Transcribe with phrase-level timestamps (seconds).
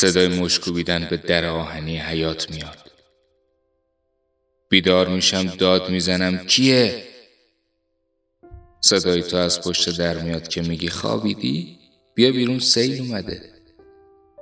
[0.00, 2.90] صدای مشکوبیدن به در آهنی حیات میاد.
[4.68, 7.04] بیدار میشم داد می‌زنم کیه؟
[8.80, 11.78] صدای تو از پشت در میاد که میگی خوابیدی؟
[12.14, 13.52] بیا بیرون سیل اومده.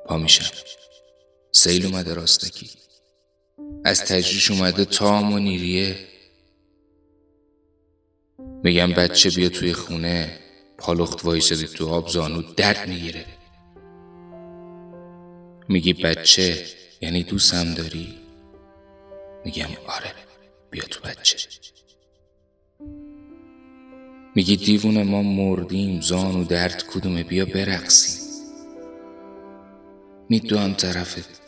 [0.07, 0.51] پا میشم.
[1.53, 2.71] سیل اومده راستکی.
[3.85, 5.97] از تجریش اومده تام و نیریه.
[8.39, 10.39] میگم بچه بیا توی خونه.
[10.79, 13.36] پالخت وایسادی تو آب زانو درد می‌گیره.
[15.69, 16.67] میگی بچه
[17.01, 18.15] یعنی دوستم داری؟
[19.45, 20.15] میگم آره
[20.71, 21.39] بیا تو بچه.
[24.35, 28.27] میگی دیوونه ما مردیم زان و درد کدومه بیا برقصیم.
[30.29, 31.41] میدوام طرفت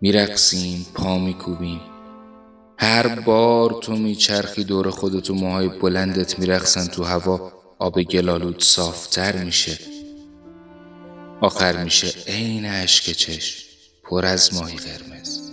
[0.00, 1.80] میرقصیم پا میکوبیم.
[2.78, 9.44] هر بار تو میچرخی دور خودت و موهای بلندت میرقصن تو هوا آب گلالود صافتر
[9.44, 9.93] میشه.
[11.40, 13.64] آخر میشه عین اشک چشم
[14.02, 15.50] پر از ماهی قرمز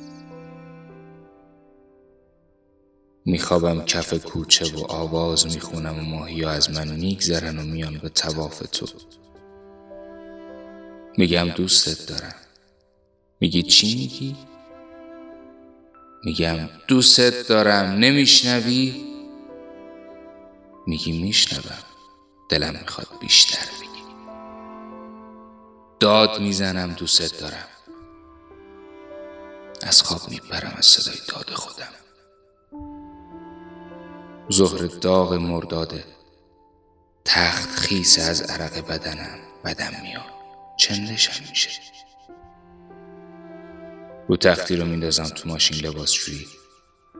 [3.25, 8.59] میخوابم کف کوچه و آواز می‌خونم و ماهی از من میگذرن و میان به تواف
[8.71, 8.87] تو
[11.17, 12.35] میگم دوستت دارم
[13.39, 14.35] میگی چی میگی؟
[16.23, 19.05] میگم دوستت دارم نمیشنوی؟
[20.87, 21.83] میگی میشنوم
[22.49, 23.80] دلم می‌خواد بیشتر
[26.01, 27.67] داد می‌زنم دوستت دارم.
[29.81, 31.93] از خواب میپرم از صدای داد خودم.
[34.51, 36.03] ظهر داغ مرداده
[37.25, 40.23] تخت خیس از عرق بدنم بدم میاد.
[40.77, 41.69] چندشم میشه؟
[44.27, 46.47] رو تختی رو میندازم تو ماشین لباسشویی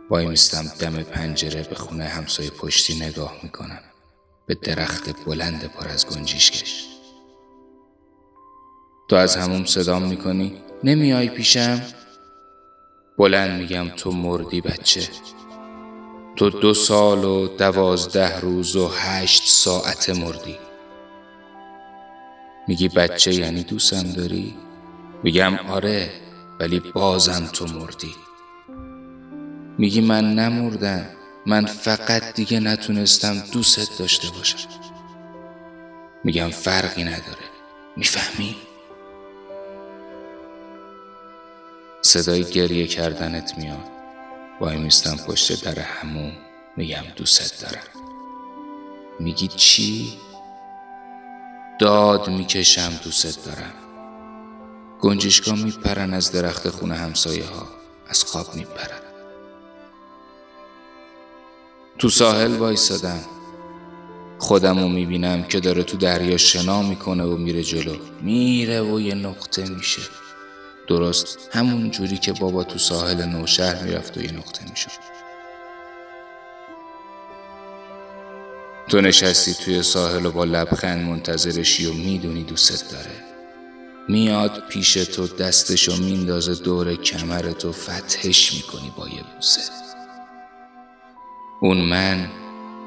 [0.09, 3.83] وای میستم دم پنجره به خونه همسایه پشتی نگاه می‌کنم.
[4.45, 6.90] به درخت بلند پر از گنجیشکش
[9.11, 11.81] تو از هموم صدام می‌کنی؟ نمیای پیشم؟
[13.17, 15.01] بلند میگم تو مردی بچه.
[16.35, 20.55] تو دو سال و دوازده روز و هشت ساعت مردی.
[22.67, 24.55] میگی بچه یعنی دوستم داری؟
[25.23, 26.09] میگم آره
[26.59, 28.15] ولی بازم تو مردی.
[29.77, 31.05] میگی من نمردم
[31.45, 34.69] من فقط دیگه نتونستم دوست داشته باشم.
[36.23, 37.45] میگم فرقی نداره.
[37.97, 38.55] می‌فهمی؟
[42.11, 43.89] صدای گریه کردنت میاد.
[44.59, 46.31] وای میستم پشت در همون
[46.77, 47.83] میگم دوست دارم.
[49.19, 50.13] میگی چی؟
[51.79, 53.73] داد می‌کشم دوست دارم.
[54.99, 57.67] گنجشگاه میپرن از درخت خونه همسایه ها
[58.07, 59.01] از خواب میپرن.
[61.99, 63.21] تو ساحل وایسادم
[64.39, 67.95] خودم رو می‌بینم که داره تو دریا شنا می‌کنه و میره جلو.
[68.21, 70.01] میره و یه نقطه میشه.
[70.91, 74.91] درست همون جوری که بابا تو ساحل نوشهر می‌رفت و یه نقطه می‌شد.
[78.89, 83.11] تو نشستی توی ساحل و با لبخند منتظرشی و می‌دونی دوستت داره.
[84.09, 89.61] میاد پیش تو دستشو میندازه دور کمرتو فتحش می‌کنی با یه بوسه.
[91.61, 92.29] اون من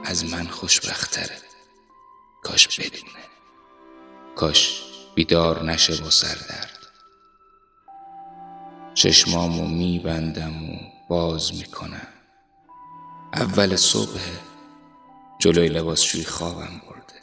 [0.04, 1.37] از من خوشبختره.
[2.43, 3.25] کاش بدونه.
[4.37, 4.82] کاش
[5.14, 6.74] بیدار نشه با سردرد.
[9.04, 10.76] چشمامو میبندم و
[11.09, 12.06] باز می‌کنم.
[13.34, 14.20] اول صبح
[15.38, 17.20] جلوی لباسشوی خوابم برده.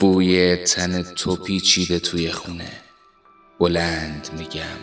[0.00, 2.72] بوی تن تو پیچیده توی خونه.
[3.60, 4.78] بلند میگم.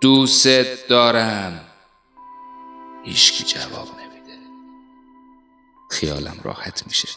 [0.00, 1.60] دوست دارم.
[3.04, 4.38] هیچکی جواب نمیده.
[5.90, 7.08] خیالم راحت میشه.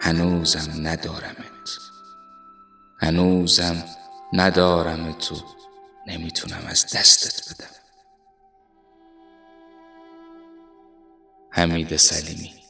[0.00, 1.78] هنوزم ندارمت.
[3.00, 3.84] هنوزم
[4.32, 5.57] ندارم تو.
[6.08, 7.70] نمی‌تونم از دستت بدم.
[11.50, 12.67] حمید سلیمی.